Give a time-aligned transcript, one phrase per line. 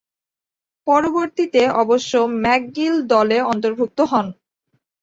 [0.87, 2.11] পরবর্তীতে অবশ্য
[2.43, 4.25] ম্যাকগিল দলে অন্তর্ভুক্ত হন।